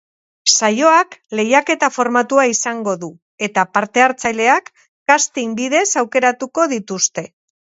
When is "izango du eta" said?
2.53-3.67